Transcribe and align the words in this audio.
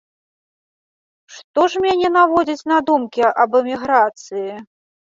Што 1.35 1.67
ж 1.75 1.83
мяне 1.85 2.07
наводзіць 2.17 2.67
на 2.73 2.77
думкі 2.89 3.23
аб 3.47 3.51
эміграцыі? 3.65 4.51